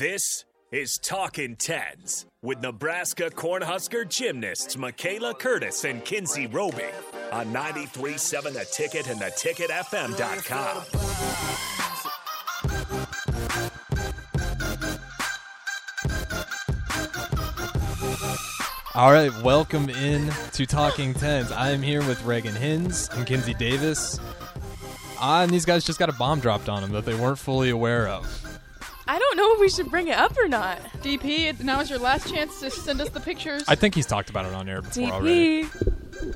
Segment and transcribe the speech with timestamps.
[0.00, 6.86] This is Talking Tens with Nebraska Cornhusker gymnasts Michaela Curtis and Kinsey Roby
[7.30, 10.84] on 93.7 The Ticket and theticketfm.com.
[18.94, 21.52] All right, welcome in to Talking Tens.
[21.52, 24.18] I am here with Reagan Hinze and Kinsey Davis.
[25.18, 27.68] Ah, and these guys just got a bomb dropped on them that they weren't fully
[27.68, 28.49] aware of.
[29.10, 30.78] I don't know if we should bring it up or not.
[31.02, 33.64] DP, now is your last chance to send us the pictures.
[33.66, 35.64] I think he's talked about it on air before already.
[35.64, 36.34] DP.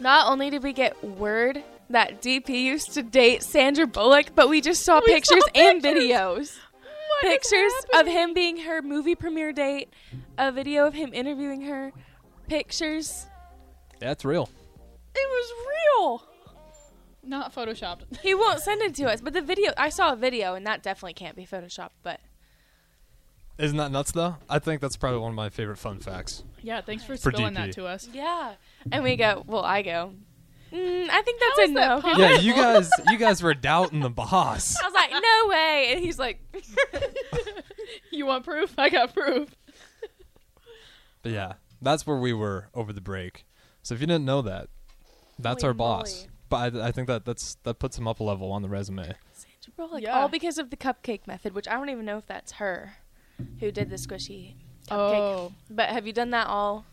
[0.00, 4.60] not only did we get word that DP used to date Sandra Bullock, but we
[4.60, 6.58] just saw We pictures saw and videos.
[7.22, 9.88] What is pictures of him being her movie premiere date,
[10.36, 11.92] a video of him interviewing her,
[12.46, 13.24] pictures.
[14.00, 14.50] That's real.
[15.14, 16.35] It was real.
[17.26, 18.02] Not photoshopped.
[18.22, 20.82] He won't send it to us, but the video I saw a video and that
[20.82, 22.20] definitely can't be photoshopped, but
[23.58, 24.36] Isn't that nuts though?
[24.48, 26.44] I think that's probably one of my favorite fun facts.
[26.62, 27.56] Yeah, thanks for For spilling DP.
[27.56, 28.08] that to us.
[28.12, 28.54] yeah.
[28.92, 30.12] And we go, well, I go.
[30.72, 32.00] Mm, I think How that's a is that no.
[32.00, 32.20] possible?
[32.22, 34.76] Yeah, you guys, you guys were doubting the boss.
[34.82, 35.86] I was like, no way.
[35.92, 36.40] And he's like,
[38.10, 38.74] You want proof?
[38.78, 39.54] I got proof.
[41.22, 43.46] But yeah, that's where we were over the break.
[43.82, 44.68] So if you didn't know that,
[45.38, 46.14] that's Holy our boss.
[46.24, 46.30] moly.
[46.48, 49.02] But I, I think that that's that puts him up a level on the resume.
[49.32, 50.02] Sandra Bullock.
[50.02, 50.18] Yeah.
[50.18, 52.94] All because of the cupcake method, which I don't even know if that's her
[53.60, 54.54] who did the squishy
[54.88, 54.90] cupcake.
[54.90, 56.84] Oh, But have you done that all?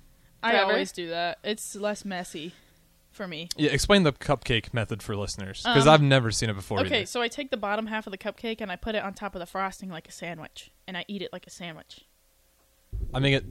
[0.42, 1.38] I always do that.
[1.44, 2.54] It's less messy
[3.12, 3.48] for me.
[3.56, 6.80] Yeah, explain the cupcake method for listeners because Um, I've never seen it before.
[6.82, 7.06] Okay, either.
[7.06, 9.36] so I take the bottom half of the cupcake and I put it on top
[9.36, 12.02] of the frosting like a sandwich, and I eat it like a sandwich.
[13.14, 13.46] I mean it.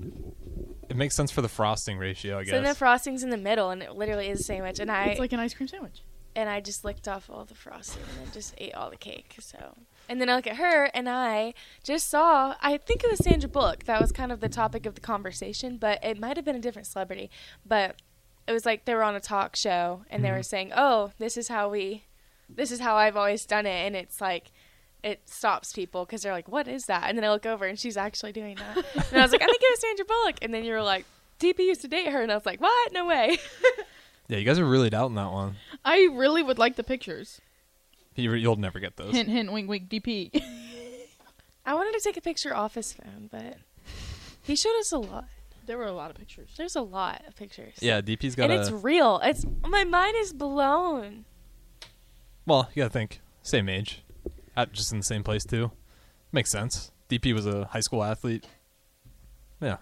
[0.88, 2.50] It makes sense for the frosting ratio, I guess.
[2.50, 4.78] So then the frosting's in the middle, and it literally is a sandwich.
[4.78, 6.02] And I It's like an ice cream sandwich.
[6.36, 9.36] and I just licked off all the frosting and then just ate all the cake.
[9.40, 9.74] So,
[10.08, 12.56] and then I look at her, and I just saw.
[12.60, 13.84] I think it was Sandra Bullock.
[13.84, 16.60] That was kind of the topic of the conversation, but it might have been a
[16.60, 17.30] different celebrity.
[17.64, 17.96] But
[18.46, 20.44] it was like they were on a talk show, and they were Mhm.
[20.44, 22.04] saying, "Oh, this is how we,
[22.48, 24.50] this is how I've always done it," and it's like.
[25.02, 27.78] It stops people because they're like, "What is that?" And then I look over, and
[27.78, 28.76] she's actually doing that.
[29.10, 31.04] and I was like, "I think it was Sandra Bullock." And then you were like,
[31.40, 32.92] "DP used to date her," and I was like, "What?
[32.92, 33.36] No way."
[34.28, 35.56] yeah, you guys are really doubting that one.
[35.84, 37.40] I really would like the pictures.
[38.14, 39.12] You, you'll never get those.
[39.14, 40.30] Hint, hint, wink, wink, DP.
[41.66, 43.56] I wanted to take a picture off his phone, but
[44.42, 45.26] he showed us a lot.
[45.66, 46.50] there were a lot of pictures.
[46.56, 47.74] There's a lot of pictures.
[47.80, 48.60] Yeah, DP's got and a.
[48.62, 49.20] it's real.
[49.22, 51.24] It's my mind is blown.
[52.46, 54.02] Well, you gotta think same age,
[54.56, 55.70] at just in the same place too.
[56.32, 56.90] Makes sense.
[57.08, 58.46] DP was a high school athlete.
[59.60, 59.76] Yeah.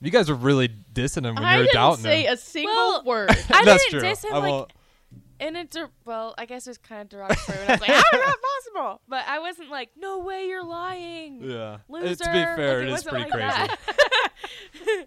[0.00, 2.34] You guys were really dissing him when I you were didn't doubting say him.
[2.34, 3.30] a single Well, word.
[3.30, 4.00] I That's didn't true.
[4.00, 4.72] diss him I like won't-
[5.40, 7.58] in a der- well, I guess it was kind of derogatory.
[7.58, 8.36] When I was like, "How is that
[8.74, 11.78] possible?" But I wasn't like, "No way, you're lying." yeah.
[11.88, 12.06] Loser.
[12.06, 13.76] It- to be fair, Like, it is wasn't pretty like crazy.
[14.86, 15.06] that.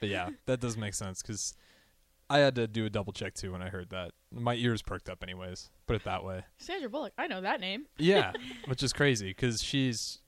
[0.00, 1.54] But yeah, that does make sense because
[2.30, 4.12] I had to do a double check too when I heard that.
[4.32, 5.68] My ears perked up, anyways.
[5.86, 6.44] Put it that way.
[6.58, 7.12] Sandra Bullock.
[7.18, 7.86] I know that name.
[7.98, 8.32] Yeah,
[8.66, 10.20] which is crazy because she's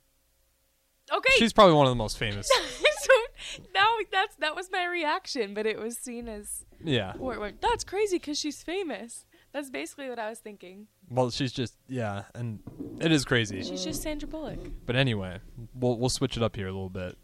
[1.12, 1.32] okay.
[1.36, 2.48] she's probably one of the most famous.
[3.00, 7.12] so now that's that was my reaction, but it was seen as Yeah.
[7.20, 9.24] or, or, that's crazy because she's famous.
[9.52, 10.88] That's basically what I was thinking.
[11.08, 12.60] Well, she's just yeah, and
[13.00, 13.62] it is crazy.
[13.62, 14.58] She's just Sandra Bullock.
[14.86, 15.38] But anyway,
[15.74, 17.16] we'll we'll switch it up here a little bit.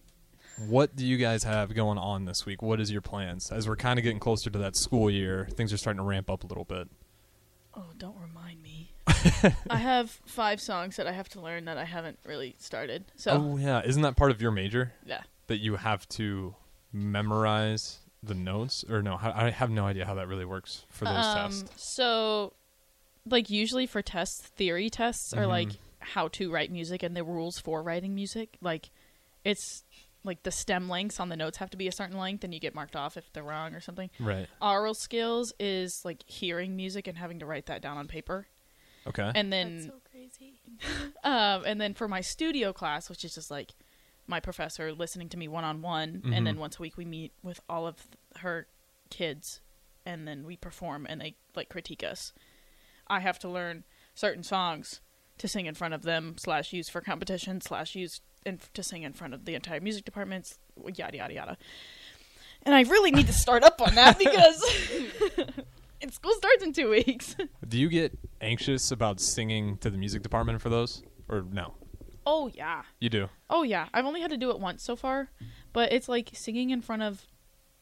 [0.66, 2.62] What do you guys have going on this week?
[2.62, 3.50] What is your plans?
[3.52, 6.28] As we're kind of getting closer to that school year, things are starting to ramp
[6.30, 6.88] up a little bit.
[7.74, 8.92] Oh, don't remind me.
[9.70, 13.04] I have five songs that I have to learn that I haven't really started.
[13.16, 15.22] So oh yeah, isn't that part of your major yeah.
[15.46, 16.54] that you have to
[16.92, 18.84] memorize the notes?
[18.88, 21.94] Or no, I I have no idea how that really works for those Um, tests.
[21.96, 22.52] So,
[23.26, 25.76] like usually for tests, theory tests are like Mhm.
[26.00, 28.56] how to write music and the rules for writing music.
[28.60, 28.90] Like,
[29.44, 29.84] it's
[30.28, 32.60] like the stem lengths on the notes have to be a certain length, and you
[32.60, 34.10] get marked off if they're wrong or something.
[34.20, 34.46] Right.
[34.62, 38.46] Aural skills is like hearing music and having to write that down on paper,
[39.06, 39.32] Okay.
[39.34, 40.60] and That's then so crazy.
[41.24, 43.72] um, and then for my studio class, which is just like
[44.28, 47.32] my professor listening to me one on one, and then once a week we meet
[47.42, 48.66] with all of th- her
[49.10, 49.60] kids,
[50.06, 52.32] and then we perform and they like critique us.
[53.08, 55.00] I have to learn certain songs
[55.38, 59.02] to sing in front of them, slash use for competition, slash use in, to sing
[59.02, 60.58] in front of the entire music departments,
[60.94, 61.56] yada yada yada.
[62.62, 64.64] And I really need to start up on that because
[66.02, 67.36] and school starts in two weeks.
[67.66, 71.74] do you get anxious about singing to the music department for those, or no?
[72.28, 72.82] oh yeah.
[73.00, 73.28] You do.
[73.48, 75.30] Oh yeah, I've only had to do it once so far,
[75.72, 77.26] but it's like singing in front of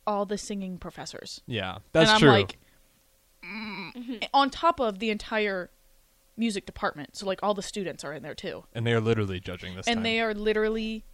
[0.06, 1.43] all the singing professors.
[1.47, 2.31] Yeah, that's and I'm true.
[2.31, 2.59] like
[3.44, 5.70] mm, on top of the entire
[6.37, 9.41] music department, so like all the students are in there too, And they are literally
[9.41, 10.03] judging this and time.
[10.03, 11.05] they are literally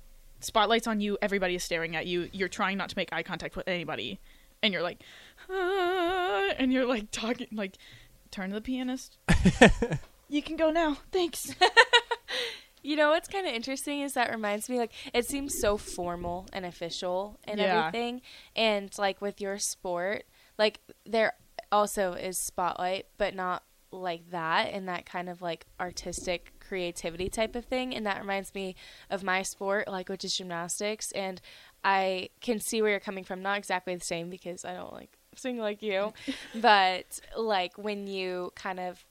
[0.41, 1.17] spotlights on you.
[1.23, 2.29] Everybody is staring at you.
[2.33, 4.19] You're trying not to make eye contact with anybody,
[4.63, 5.03] and you're like,
[5.51, 7.77] "Ah," and you're like talking like,
[8.31, 9.19] turn to the pianist.
[10.29, 10.99] you can go now.
[11.13, 11.55] Thanks.
[12.85, 16.49] You know what's kind of interesting is that reminds me like it seems so formal
[16.53, 17.79] and official and Yeah.
[17.87, 18.23] everything,
[18.57, 20.25] and like with your sport,
[20.59, 21.35] like there
[21.71, 27.55] also is spotlight, but not like that and that kind of like artistic creativity type
[27.55, 27.95] of thing.
[27.95, 28.75] And that reminds me
[29.11, 31.41] of my sport, like which is gymnastics, and
[31.85, 33.43] I can see where you're coming from.
[33.43, 36.13] Not exactly the same because I don't like sing like you,
[36.55, 39.05] but like when you kind of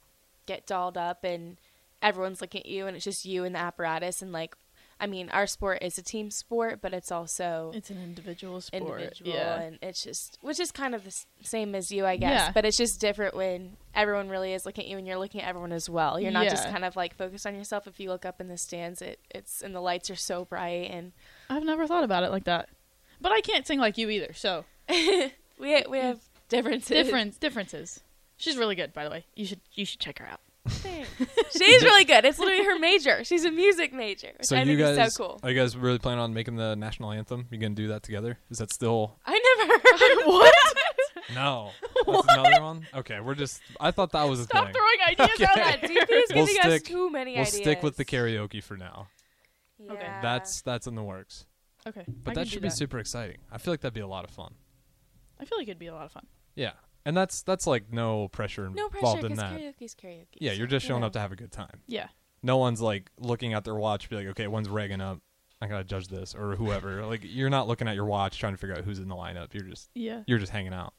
[0.46, 1.58] get dolled up and
[2.02, 4.56] everyone's looking at you and it's just you and the apparatus and like
[5.02, 9.02] I mean our sport is a team sport but it's also It's an individual sport.
[9.02, 9.60] individual Yeah.
[9.62, 12.52] and it's just which is kind of the same as you I guess Yeah.
[12.54, 15.48] but it's just different when everyone really is looking at you and you're looking at
[15.50, 18.26] everyone as well you're not just kind of like focused on yourself if you look
[18.26, 21.12] up in the stands it it's and the lights are so bright and
[21.50, 22.70] I've never thought about it like that.
[23.20, 25.32] But I can't sing like you either, so we
[25.90, 26.20] we have
[26.50, 28.02] differences difference differences.
[28.38, 29.26] She's really good, by the way.
[29.36, 30.40] You should you should check her out.
[30.68, 31.10] Thanks.
[31.58, 34.78] she's really good it's literally her major she's a music major which so I you
[34.78, 37.48] guys, is so cool are you guys really planning on making the national anthem?
[37.50, 38.38] You gonna do that together?
[38.52, 40.56] Is that still I never heard What?
[41.34, 41.72] no?
[42.06, 42.88] That's another one.
[42.94, 43.62] Okay, we're just.
[43.80, 44.74] I thought that was a Stop thing.
[44.74, 44.98] throwing
[45.30, 45.58] ideas out.
[45.58, 47.56] Yeah, DP is We'll giving us stick- too many We'll ideas.
[47.62, 49.08] stick with the karaoke for now.
[49.80, 49.94] Yeah.
[49.94, 50.12] Okay.
[50.22, 51.46] That's that's in the works.
[51.88, 52.04] Okay.
[52.24, 53.38] But I that should be super exciting.
[53.52, 54.54] I feel like that'd be a lot of fun.
[55.40, 56.26] I feel like it'd be a lot of fun.
[56.56, 56.72] Yeah,
[57.06, 59.60] and that's that's like no pressure no involved pressure in because that.
[59.60, 60.26] karaoke's karaoke.
[60.40, 61.82] Yeah, you're just showing up to have a good time.
[61.88, 62.08] Yeah.
[62.44, 65.20] No one's like looking at their watch, be like, okay, when's Reagan up?
[65.62, 67.06] I gotta judge this or whoever.
[67.06, 69.54] like you're not looking at your watch trying to figure out who's in the lineup.
[69.54, 70.24] You're just Yeah.
[70.28, 70.94] you're just hanging out.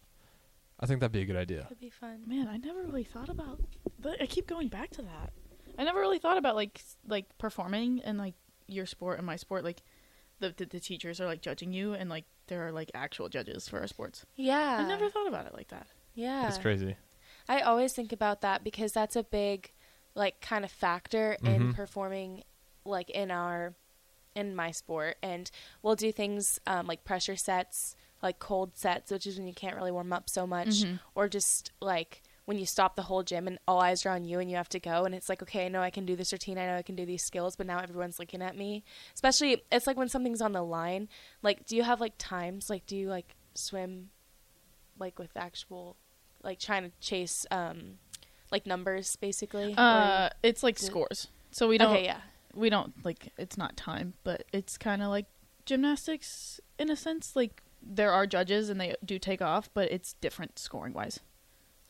[0.81, 1.65] I think that'd be a good idea.
[1.69, 2.23] Could be fun.
[2.27, 3.61] Man, I never really thought about.
[4.01, 5.33] But I keep going back to that.
[5.79, 8.35] I never really thought about like s- like performing and like
[8.67, 9.63] your sport and my sport.
[9.65, 9.83] Like
[10.41, 13.67] the the, the teachers are like judging you and like there are like actual judges
[13.67, 14.27] for our sports.
[14.37, 14.77] Yeah.
[14.85, 15.87] I never thought about it like that.
[16.15, 16.43] Yeah.
[16.43, 16.97] That's crazy.
[17.49, 19.73] I always think about that because that's a big,
[20.15, 21.75] like, kind of factor in Mhm.
[21.75, 22.45] performing,
[22.85, 23.73] like, in our,
[24.35, 25.17] in my sport.
[25.23, 25.51] And
[25.83, 29.75] we'll do things um, like pressure sets, like cold sets, which is when you can't
[29.77, 31.01] really warm up so much, Mhm.
[31.15, 34.39] or just like when you stop the whole gym and all eyes are on you
[34.41, 36.33] and you have to go and it's like okay i know i can do this
[36.33, 38.83] routine i know i can do these skills but now everyone's looking at me
[39.15, 41.09] especially it's like when something's on the line
[41.43, 44.11] like do you have like times like do you like swim
[44.99, 45.97] like with actual
[46.43, 47.99] like trying to chase um
[48.51, 51.29] like numbers basically Uh, it's like scores.
[51.53, 52.21] So we don't okay yeah
[52.55, 55.27] we don't like it's not time, but it's kind of like
[55.65, 57.35] gymnastics in a sense.
[57.35, 61.21] Like there are judges and they do take off, but it's different scoring wise.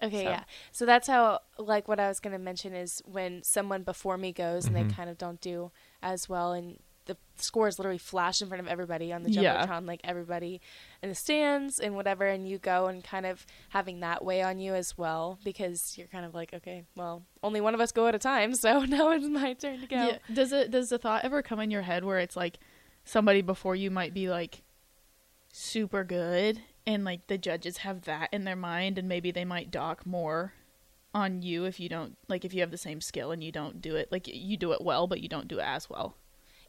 [0.03, 0.45] Okay, So- yeah.
[0.73, 4.33] So that's how, like, what I was going to mention is when someone before me
[4.33, 4.89] goes and Mhm.
[4.89, 5.71] they kind of don't do
[6.03, 9.81] as well, and the scores literally flash in front of everybody on the Yeah.
[9.83, 10.61] like everybody
[11.03, 14.61] in the stands and whatever, and you go and kind of having that weigh on
[14.61, 18.07] you as well because you're kind of like, okay, well, only one of us go
[18.07, 19.97] at a time, so now it's my turn to go.
[19.97, 20.19] Yeah.
[20.33, 22.59] Does it does the thought ever come in your head where it's like
[23.05, 24.63] somebody before you might be like
[25.53, 29.71] super good and like the judges have that in their mind and maybe they might
[29.71, 30.53] dock more
[31.15, 33.83] on you if you don't like if you have the same skill and you don't
[33.83, 36.17] do it like you do it well but you don't do it as well.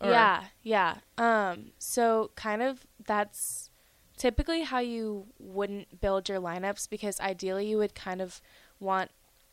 [0.02, 0.96] Or- Yeah, yeah.
[1.18, 3.70] Um, so kind of that's
[4.18, 8.42] typically how you wouldn't build your lineups because ideally you would kind of
[8.80, 9.12] want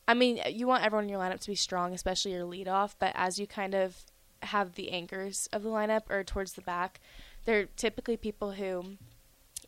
[0.09, 2.97] I mean, you want everyone in your lineup to be strong, especially your lead off,
[2.99, 3.99] but as you kind of
[4.43, 6.99] have the anchors of the lineup or towards the back,
[7.45, 8.97] they're typically people who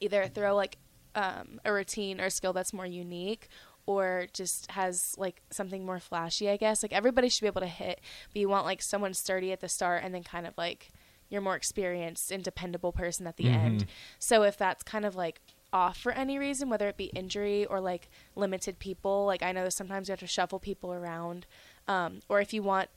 [0.00, 0.78] either throw like
[1.14, 3.48] um, a routine or skill that's more unique
[3.86, 6.82] or just has like something more flashy, I guess.
[6.82, 8.00] Like everybody should be able to hit,
[8.32, 10.92] but you want like someone sturdy at the start and then kind of like
[11.28, 13.84] your more experienced and dependable person at the end.
[13.84, 13.88] Mhm.
[14.18, 15.40] So if that's kind of like
[15.72, 19.68] off for any reason, whether it be injury or like limited people, like I know
[19.70, 21.46] sometimes you have to shuffle people around,
[21.88, 22.90] um, or if you want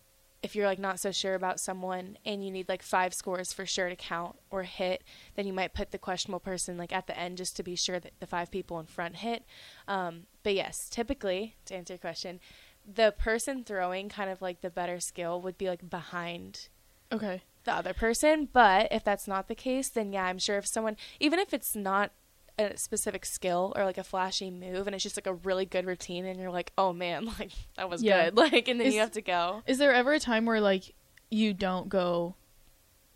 [0.45, 3.65] if you're like not so sure about someone and you need like five scores for
[3.65, 5.03] sure to count or hit,
[5.35, 7.99] then you might put the questionable person like at the end just to be sure
[7.99, 9.43] that the five people in front hit.
[9.87, 12.39] Um, but yes, typically to answer your question,
[12.85, 16.69] the person throwing kind of like the better skill would be like behind
[17.11, 17.41] Okay.
[17.63, 18.47] the other person.
[18.51, 21.75] But if that's not the case, then yeah, I'm sure if someone, even if it's
[21.75, 22.11] not
[22.57, 25.85] a specific skill or like a flashy move and it's just like a really good
[25.85, 28.25] routine and you're like, oh man, like that was Yeah.
[28.29, 28.37] good.
[28.51, 29.63] Like, and then Is- you have to go.
[29.67, 30.93] Is there ever a time where like
[31.29, 32.35] you don't go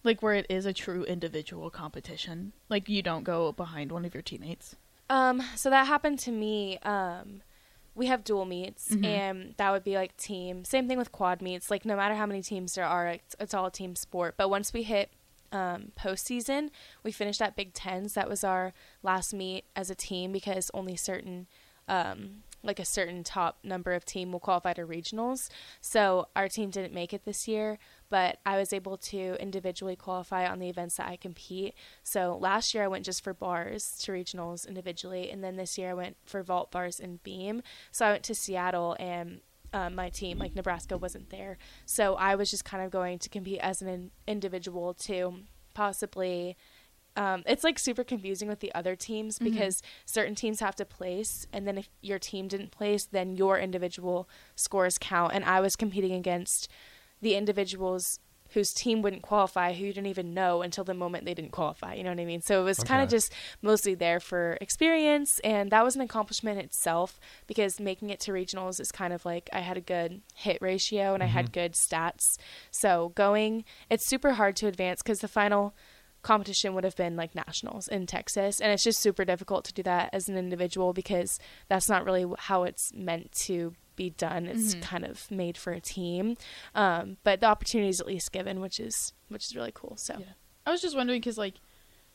[0.03, 2.53] like where it is a true individual competition?
[2.69, 4.75] Like you don't go behind one of your teammates?
[5.09, 7.41] Um, so that happened to me um,
[7.95, 9.05] we have dual meets, Mhm.
[9.05, 10.63] and that would be like team.
[10.63, 11.69] Same thing with quad meets.
[11.71, 14.35] Like no matter how many teams there are, it's, it's all a team sport.
[14.37, 15.11] But once we hit
[15.51, 16.69] um, postseason,
[17.03, 18.13] we finished at Big Tens.
[18.13, 21.47] That was our last meet as a team because only certain,
[21.87, 25.49] um, like a certain top number of team will qualify to regionals.
[25.79, 27.79] So our team didn't make it this year,
[28.09, 31.73] but I was able to individually qualify on the events that I compete.
[32.03, 35.91] So last year I went just for bars to regionals individually, and then this year
[35.91, 37.61] I went for vault bars and beam.
[37.91, 39.41] So I went to Seattle and
[39.73, 41.57] um, my team, like Nebraska, wasn't there.
[41.85, 45.39] So I was just kind of going to compete as an in- individual to
[45.73, 46.57] possibly.
[47.15, 51.47] Um, it's like super confusing with the other teams because certain teams have to place,
[51.51, 55.33] and then if your team didn't place, then your individual scores count.
[55.33, 56.69] And I was competing against
[57.19, 58.19] the individuals
[58.53, 61.93] whose team wouldn't qualify, who you didn't even know until the moment they didn't qualify.
[61.93, 62.41] You know what I mean?
[62.41, 66.59] So it was kind of just mostly there for experience, and that was an accomplishment
[66.59, 70.61] itself because making it to regionals is kind of like I had a good hit
[70.61, 71.53] ratio and I had mm-hmm.
[71.53, 72.37] good stats.
[72.71, 75.75] So going, it's super hard to advance because the final
[76.21, 79.83] competition would have been like nationals in Texas, and it's just super difficult to do
[79.83, 84.47] that as an individual because that's not really how it's meant to be done.
[84.47, 86.35] It's kind of made for a team,
[86.73, 89.95] um, but the opportunity is at least given, which is which is really cool.
[89.97, 90.25] So Yeah.
[90.65, 91.55] I was just wondering because, like,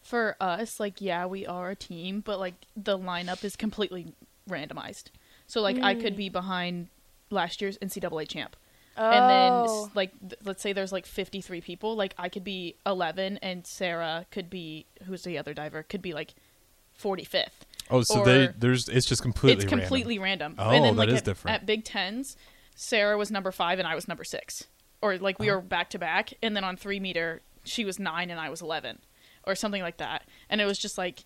[0.02, 4.14] for us, like, yeah, we are a team, but like the lineup is completely
[4.50, 5.04] randomized.
[5.46, 6.88] So like, I could be behind
[7.30, 8.56] last year's NCAA champ,
[8.96, 9.90] and then Oh.
[9.94, 14.26] like, th- let's say there's like 53 people, like I could be 11, and Sarah
[14.30, 16.34] could be who's the other diver could be like
[17.00, 17.64] 45th.
[17.90, 20.54] Oh, so they there's it's just completely it's completely random.
[20.58, 21.54] Oh, and then, that like, is at, different.
[21.54, 22.36] At Big Tens,
[22.74, 24.64] Sarah was number five and I was number six,
[25.02, 25.56] or like we Oh.
[25.56, 26.34] were back to back.
[26.42, 28.98] And then on three meter, she was nine and I was eleven,
[29.44, 30.24] or something like that.
[30.48, 31.24] And it was just like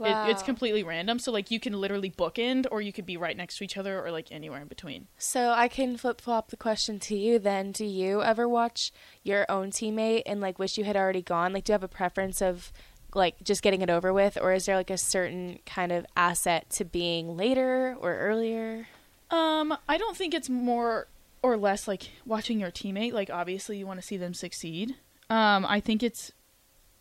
[0.00, 1.20] it, it's completely random.
[1.20, 4.04] So like you can literally bookend, or you could be right next to each other,
[4.04, 5.06] or like anywhere in between.
[5.18, 7.70] So I can flip flop the question to you then.
[7.70, 8.90] Do you ever watch
[9.22, 11.52] your own teammate and like wish you had already gone?
[11.52, 12.72] Like, do you have a preference of
[13.14, 16.70] like just getting it over with, or is there like a certain kind of asset
[16.70, 18.86] to being later or earlier?
[19.30, 21.08] Um, I don't think it's more
[21.42, 23.12] or less like watching your teammate.
[23.12, 24.96] Like obviously you want to see them succeed.
[25.30, 26.32] Um, I think it's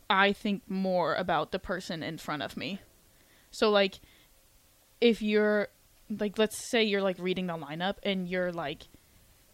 [0.10, 2.80] I think more about the person in front of me.
[3.52, 4.00] So like
[5.00, 5.70] if you're
[6.10, 8.84] like let's say you're like reading the lineup and you're like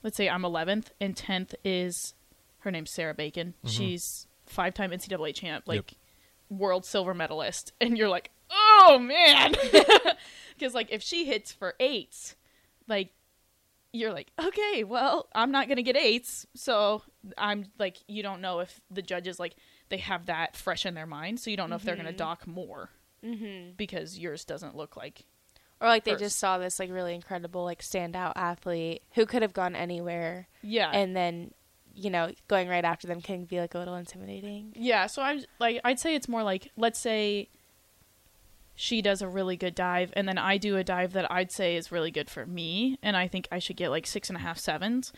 [0.04, 2.14] let's say I'm 11th and 10th is
[2.60, 3.54] her name's Sarah Bacon.
[3.66, 5.94] She's five-time NCAA champ, like
[6.50, 9.54] world silver medalist and you're like, "Oh man."
[10.60, 12.36] Cuz like if she hits for 8s,
[12.88, 13.12] like
[13.92, 17.02] you're like, "Okay, well, I'm not to get 8s." So
[17.38, 19.56] I'm like you don't know if the judges like
[19.90, 22.14] they have that fresh in their mind, so you don't know if they're going to
[22.14, 22.90] dock more
[23.26, 23.72] Mm-hmm.
[23.76, 25.26] because yours doesn't look like
[25.82, 26.24] Or like they First.
[26.24, 30.90] just saw this like really incredible like standout athlete who could have gone anywhere, yeah.
[30.94, 31.54] and then
[31.96, 34.74] you know going right after them can be like a little intimidating.
[34.76, 37.50] Yeah, so I'm like I'd say it's more like let's say
[38.76, 41.76] she does a really good dive and then I do a dive that I'd say
[41.76, 44.42] is really good for me and I think I should get like six and a
[44.42, 45.12] half sevens.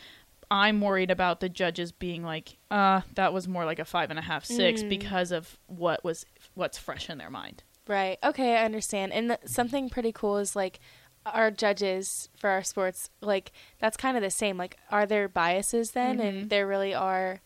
[0.50, 4.20] I'm worried about the judges being like, uh, that was more like a five and
[4.20, 4.90] a half, six Mm.
[4.90, 6.26] because of what was
[6.56, 7.64] what's fresh in their mind.
[7.88, 8.18] Right.
[8.24, 9.14] Okay, I understand.
[9.14, 10.80] And th- something pretty cool is like
[11.26, 14.58] our judges for our sports, like that's kind of the same.
[14.58, 16.18] Like, are there biases then?
[16.18, 16.24] Mhm.
[16.30, 17.42] And there really are,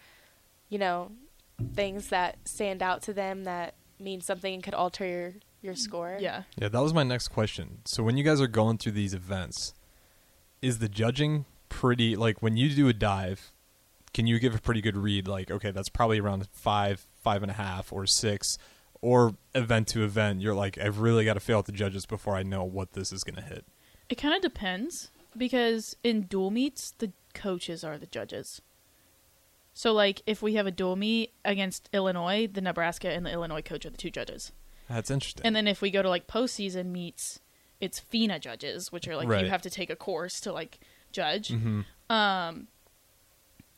[0.69, 1.11] you know,
[1.73, 6.17] things that stand out to them that mean something and could alter your your score.
[6.19, 6.43] Yeah.
[6.57, 7.79] Yeah, that was my next question.
[7.85, 9.73] So when you guys are going through these events,
[10.61, 13.51] is the judging pretty like when you do a dive?
[14.13, 15.27] Can you give a pretty good read?
[15.27, 18.57] Like, okay, that's probably around five, five and a half, or six,
[19.05, 20.41] or event to event.
[20.41, 23.11] You're like, I've really got to fail at the judges before I know what this
[23.13, 23.65] is going to hit.
[24.09, 28.61] It kind of depends because in dual meets, the coaches are the judges.
[29.73, 33.61] So, like, if we have a dual meet against Illinois, the Nebraska and the Illinois
[33.61, 34.51] coach are the two judges.
[34.89, 35.45] That's interesting.
[35.45, 37.39] And then if we go to like postseason meets,
[37.81, 39.43] it's FINA judges, which are like Right.
[39.43, 40.79] you have to take a course to like
[41.11, 41.49] judge.
[41.49, 42.67] hmm Um,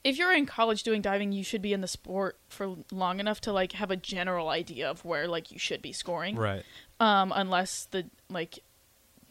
[0.07, 3.41] if you're in college doing diving, you should be in the sport for long enough
[3.41, 6.63] to like have a general idea of where like you should be scoring Right.
[6.99, 8.59] um unless the like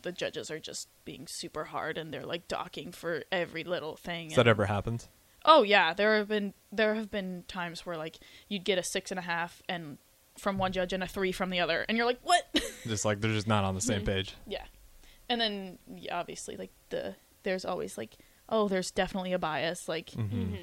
[0.03, 4.29] the judges are just being super hard and they're like docking for every little thing
[4.31, 5.07] Has that ever happened?
[5.45, 8.19] oh yeah there have been there have been times where like
[8.49, 9.99] you'd get a six and a half and
[10.37, 12.45] from one judge and a three from the other and you're like what
[12.87, 14.07] Just like they're just not on the same Mhm.
[14.07, 14.35] page.
[14.47, 14.65] yeah
[15.29, 18.17] and then yeah, obviously like the there's always like
[18.49, 20.55] oh there's definitely a bias like hmm hmm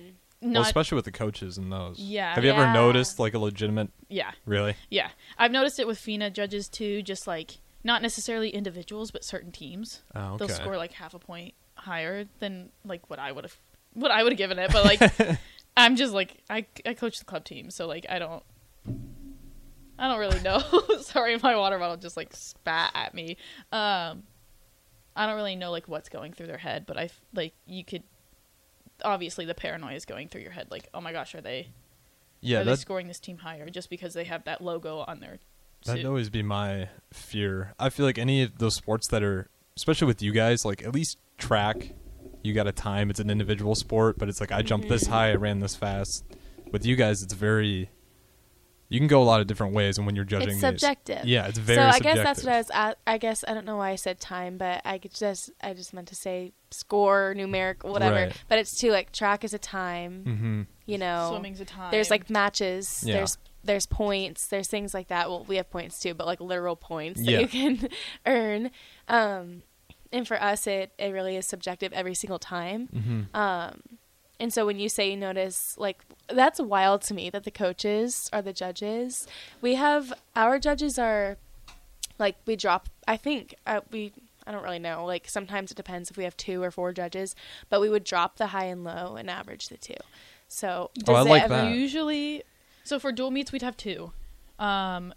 [0.42, 2.00] Well, especially with the coaches and those.
[2.00, 2.36] Yeah.
[2.36, 3.90] Have you ever noticed like a legitimate?
[4.10, 4.76] yeah Really?
[4.90, 7.02] Yeah, I've noticed it with FINA judges too.
[7.02, 10.02] Just like not necessarily individuals, but certain teams.
[10.16, 13.58] Oh, They'll score like half a point higher than like what I would have
[13.94, 14.72] what I would have given it.
[14.72, 15.40] But like
[15.78, 18.44] I'm just like I I coach the club team, so like I don't
[19.98, 20.60] I don't really know.
[21.02, 23.38] Sorry, my water bottle just like spat at me.
[23.72, 24.24] Um
[25.16, 28.04] I don't really know like what's going through their head, but I like you could
[29.04, 31.70] obviously the paranoia is going through your head like, "Oh my gosh, are they
[32.42, 35.40] yeah, are they scoring this team higher just because they have that logo on their
[35.86, 37.74] that'd always be my fear.
[37.80, 40.94] I feel like any of those sports that are, especially with you guys, like at
[40.94, 41.92] least track,
[42.42, 43.10] you got a time.
[43.10, 45.14] It's an individual sport, but it's like I jumped this mm-hmm.
[45.14, 46.26] high, I ran this fast.
[46.72, 47.90] With you guys, it's very.
[48.94, 51.26] You can go a lot of different ways, and when you're judging, It's these- subjective.
[51.26, 51.78] yeah, it's very.
[51.78, 52.16] so I subjective.
[52.16, 52.70] guess that's what I was.
[52.74, 52.98] At.
[53.08, 55.94] I guess I don't know why I said time, but I could just I just
[55.94, 58.16] meant to say score, numeric, whatever.
[58.16, 58.44] Right.
[58.48, 60.24] But it's too like track is a time.
[60.28, 60.62] Mm-hmm.
[60.86, 61.90] You know, swimming's a time.
[61.92, 63.04] there's like matches.
[63.06, 63.16] Yeah.
[63.16, 64.46] There's there's points.
[64.48, 65.30] There's things like that.
[65.30, 67.90] Well, we have points too, but like literal points that you can
[68.28, 68.70] earn.
[69.08, 69.64] Um,
[70.12, 72.90] and for us, it it really is subjective every single time.
[72.94, 73.36] Mm-hmm.
[73.36, 73.82] Um,
[74.44, 78.30] and so when you say you notice, like that's wild to me that the coaches
[78.34, 79.26] are the judges.
[79.62, 81.38] We have our judges are
[82.20, 82.90] like we drop.
[83.08, 84.12] I think uh, we.
[84.46, 85.06] I don't really know.
[85.06, 87.38] Like sometimes it depends if we have two or four judges,
[87.70, 89.96] but we would drop the high and low and average the two.
[90.50, 91.74] So Oh, I does it like ever- that.
[91.74, 92.44] Usually,
[92.84, 94.12] so for dual meets we'd have two,
[94.60, 95.14] um,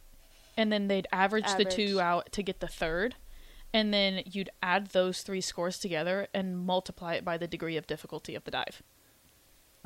[0.57, 3.17] and then they'd average, the two out to get the third,
[3.75, 7.89] and then you'd add those three scores together and multiply it by the degree of
[7.89, 8.85] difficulty of the dive.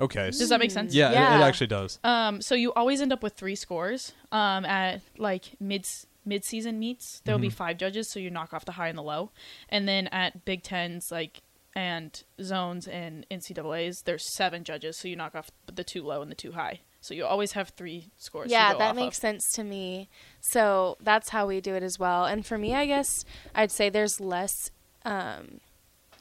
[0.01, 0.27] Okay.
[0.31, 0.95] Does that make sense?
[0.95, 1.99] yeah, It, it actually does.
[2.03, 4.13] Um, so you always end up with three scores.
[4.33, 5.87] Um, at like mid
[6.25, 7.53] mid season meets, there will be Mhm.
[7.55, 9.31] five judges, so you knock off the high and the low,
[9.69, 11.43] and then at Big Tens like
[11.75, 16.31] and zones and NCAA's, there's seven judges, so you knock off the two low and
[16.31, 16.81] the two high.
[17.01, 18.49] So you always have three scores.
[18.49, 19.23] to Yeah, go that off makes of.
[19.23, 20.09] sense to me.
[20.41, 22.25] So that's how we do it as well.
[22.27, 24.71] And for me, I guess I'd say there's less
[25.05, 25.61] um,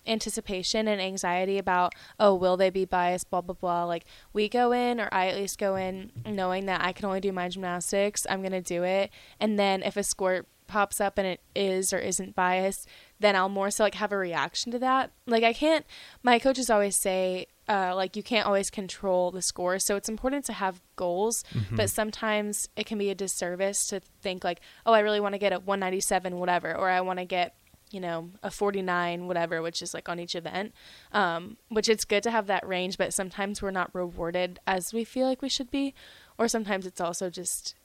[0.10, 3.86] anticipation and anxiety about, oh, will they be biased, blah, blah, blah.
[3.86, 7.22] Like, we go in, or I at least go in, knowing that I can only
[7.22, 8.26] do my gymnastics.
[8.30, 9.12] I'm going to do it.
[9.40, 12.88] And then if a score pops up and it is or isn't biased,
[13.20, 15.12] then I'll more so like have a reaction to that.
[15.26, 15.86] Like I can't
[16.24, 20.46] my coaches always say uh, like you can't always control the score, so it's important
[20.46, 25.02] to have goals, but sometimes it can be a disservice to think like, oh, I
[25.02, 27.56] really want to get a 197 whatever or I want to get
[27.92, 30.74] you know a 49 whatever which is like on each event
[31.12, 35.04] um, which it's good to have that range but sometimes we're not rewarded as we
[35.04, 35.94] feel like we should be
[36.38, 37.76] or sometimes it's also just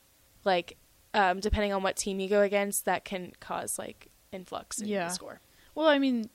[0.44, 0.76] like
[1.14, 5.04] um, depending on what team you go against, that can cause like influx in Yeah.
[5.06, 5.40] the score.
[5.76, 6.28] Well, I mean,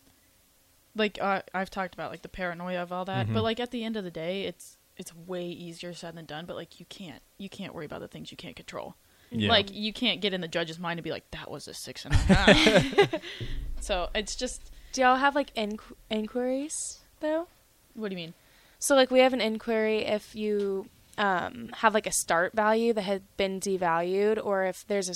[0.96, 3.34] like uh, I've talked about like the paranoia of all that, Mhm.
[3.34, 6.46] but like at the end of the day, it's it's way easier said than done.
[6.46, 8.96] But like you can't you can't worry about the things you can't control.
[9.32, 9.50] Yeah.
[9.50, 12.06] Like you can't get in the judge's mind and be like, that was a six
[12.06, 13.16] and a half.
[13.80, 17.48] so it's just Do y'all have like inqu- inquiries though?
[17.94, 18.34] what do you mean?
[18.80, 20.88] So like we have an inquiry if you
[21.18, 25.10] um, have like a start value that had been devalued, or if there's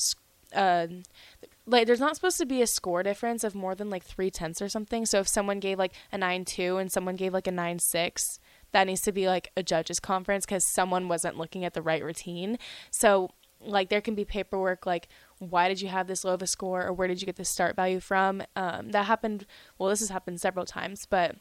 [0.54, 0.88] a uh,
[1.66, 4.62] like there's not supposed to be a score difference of more than like three tenths
[4.62, 5.06] or something.
[5.06, 8.40] So if someone gave like a nine two and someone gave like a nine six,
[8.74, 12.04] that needs to be like a judges conference because someone wasn't looking at the right
[12.04, 12.60] routine.
[12.92, 13.32] So
[13.66, 15.08] like there can be paperwork like
[15.40, 17.46] why did you have this low of a score or where did you get the
[17.46, 18.42] start value from?
[18.56, 19.46] Um, that happened.
[19.78, 21.36] Well, this has happened several times, but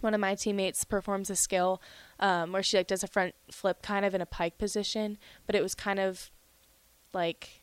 [0.00, 1.82] one of my teammates performs a skill
[2.20, 5.54] um, where she like does a front flip kind of in a pike position, but
[5.56, 6.30] it was kind of
[7.12, 7.62] like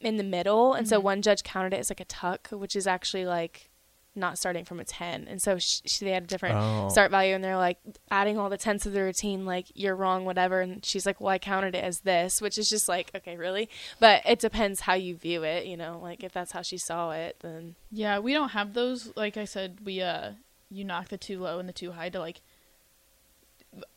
[0.00, 1.02] in the middle, and so Mhm.
[1.02, 3.70] one judge counted it as like a tuck, which is actually like
[4.18, 6.88] not starting from a ten, and so she, she they had a different Oh.
[6.88, 7.78] start value, and they're like
[8.10, 11.30] adding all the tenths of the routine, like you're wrong, whatever, and she's like, well,
[11.30, 13.68] I counted it as this, which is just like okay, really,
[14.00, 17.12] but it depends how you view it, you know, like if that's how she saw
[17.12, 19.12] it, then Yeah, we don't have those.
[19.16, 20.32] Like I said, we uh,
[20.70, 22.40] you knock the too low and the too high to like,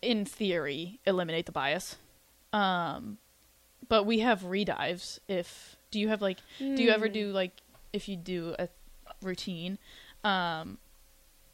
[0.02, 1.96] in theory, eliminate the bias.
[2.54, 3.18] Um,
[3.88, 5.20] but we have redives.
[5.28, 7.14] If do you have like, do you ever Hmm.
[7.14, 7.52] do like
[7.94, 8.70] if you do a
[9.22, 9.78] routine,
[10.24, 10.78] um,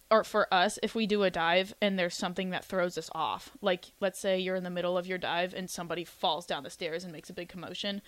[0.10, 3.52] or for us, if we do a dive and there's something that throws us off,
[3.62, 6.70] like let's say you're in the middle of your dive and somebody falls down the
[6.70, 8.02] stairs and makes a big commotion,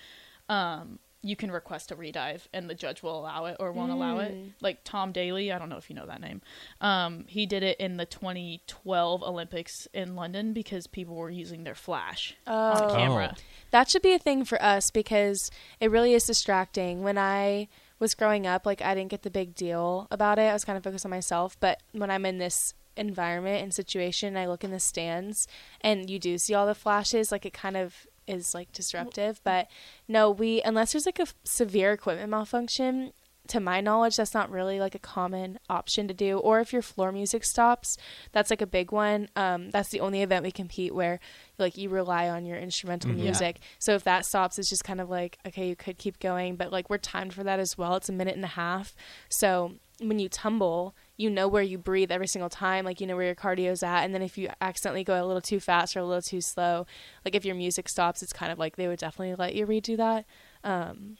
[0.47, 4.19] um, you can request a redive and the judge will allow it or won't allow
[4.19, 4.31] it.
[4.33, 4.51] Mm.
[4.61, 6.41] Like Tom Daley, I don't know if you know that name.
[6.79, 11.75] Um, he did it in the 2012 Olympics in London because people were using their
[11.75, 12.95] flash on Oh.
[12.95, 13.35] camera.
[13.71, 17.03] That should be a thing for us because it really is distracting.
[17.03, 17.67] When I
[17.99, 20.43] was growing up, like I didn't get the big deal about it.
[20.43, 21.57] I was kind of focused on myself.
[21.59, 25.47] But when I'm in this environment and situation, I look in the stands
[25.81, 29.41] and you do see all the flashes, like it kind of is like disruptive.
[29.43, 29.67] But
[30.07, 33.11] no, we unless there's like a severe equipment malfunction,
[33.49, 36.37] to my knowledge, that's not really like a common option to do.
[36.39, 37.97] Or if your floor music stops,
[38.31, 39.29] that's like a big one.
[39.35, 41.19] Um, that's the only event we compete where
[41.57, 43.17] like you rely on your instrumental Mhm.
[43.17, 43.23] Yeah.
[43.25, 43.59] music.
[43.77, 46.71] So if that stops, it's just kind of like okay, you could keep going, but
[46.71, 47.95] like we're timed for that as well.
[47.95, 48.95] It's a minute and a half.
[49.29, 53.17] So when you tumble, you know where you breathe every single time, like you know
[53.17, 54.03] where your cardio's at.
[54.05, 56.85] And then if you accidentally go a little too fast or a little too slow,
[57.25, 59.97] like if your music stops, it's kind of like they would definitely let you redo
[59.97, 60.25] that.
[60.63, 61.17] Um,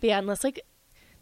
[0.00, 0.60] but yeah, unless like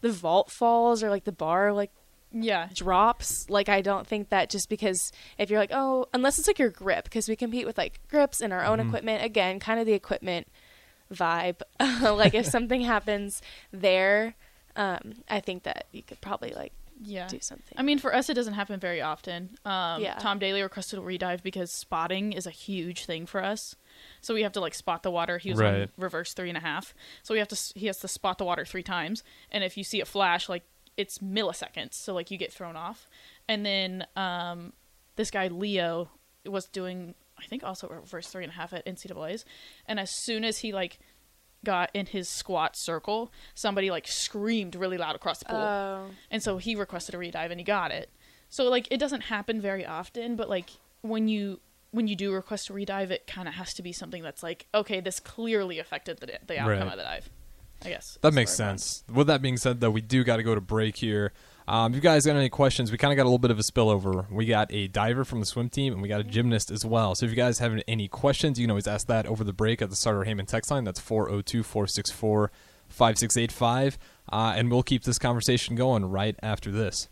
[0.01, 1.91] the vault falls or like the bar like
[2.33, 2.69] Yeah.
[2.75, 6.59] drops, like I don't think that just because if you're like oh unless it's like
[6.59, 8.89] your grip because we compete with like grips and our own Mhm.
[8.89, 10.47] equipment again, kind of the equipment
[11.13, 11.61] vibe.
[11.81, 13.41] like if something happens
[13.73, 14.35] there,
[14.75, 17.29] um, I think that you could probably like Yeah.
[17.29, 17.77] do something.
[17.79, 19.57] I mean, for us, it doesn't happen very often.
[19.65, 20.15] Um, Yeah.
[20.19, 23.77] Tom Daley requested a redive because spotting is a huge thing for us.
[24.21, 25.39] So we have to like spot the water.
[25.39, 26.95] He was on reverse three and a half.
[27.23, 29.23] So we have to he has to spot the water three times.
[29.51, 30.65] And if you see a flash, like
[30.97, 31.95] it's milliseconds.
[31.95, 33.09] So like you get thrown off.
[33.49, 34.73] And then um,
[35.17, 36.11] this guy Leo
[36.45, 39.45] was doing I think also reverse three and a half at NCAA's.
[39.87, 40.99] And as soon as he like
[41.65, 45.57] got in his squat circle, somebody like screamed really loud across the pool.
[45.57, 48.11] Oh, And so he requested a redive and he got it.
[48.49, 50.71] So like it doesn't happen very often, but like
[51.03, 51.61] when you
[51.97, 54.67] when you do request a redive, it kind of has to be something that's like,
[54.75, 56.93] okay, this clearly affected the the outcome Right.
[56.93, 57.31] of the dive.
[57.85, 59.05] I guess That makes sense.
[59.13, 61.33] With that being said, though, we do got to go to break here.
[61.69, 63.59] Um, if you guys got any questions, we kind of got a little bit of
[63.59, 64.31] a spillover.
[64.31, 67.15] We got a diver from the swim team, and we got a gymnast as well.
[67.15, 69.83] So if you guys have any questions, you can always ask that over the break
[69.83, 70.85] at the Sartor Hamann text line.
[70.85, 72.51] That's 402 464
[72.89, 73.99] 5685.
[74.33, 77.09] And we'll keep this conversation going right after this.